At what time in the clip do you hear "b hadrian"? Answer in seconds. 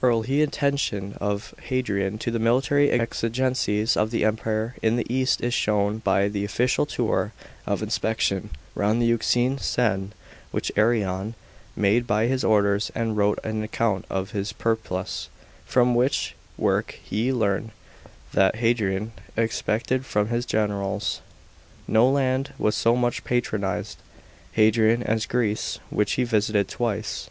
23.98-25.02